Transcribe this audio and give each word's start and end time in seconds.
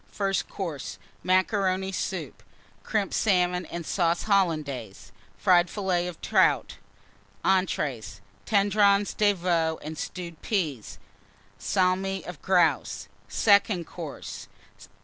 FIRST 0.09 0.49
COURSE. 0.49 0.97
Macaroni 1.21 1.91
Soup. 1.91 2.41
Crimped 2.81 3.13
Salmon 3.13 3.67
and 3.67 3.85
Sauce 3.85 4.23
Hollandaise. 4.23 5.11
Fried 5.37 5.69
Fillets 5.69 6.09
of 6.09 6.19
Trout. 6.21 6.77
ENTREES. 7.45 8.19
Tendrons 8.47 9.13
de 9.13 9.33
Veau 9.33 9.77
and 9.83 9.99
Stewed 9.99 10.41
Peas. 10.41 10.97
Salmi 11.59 12.25
of 12.25 12.41
Grouse. 12.41 13.09
SECOND 13.27 13.85
COURSE. 13.85 14.47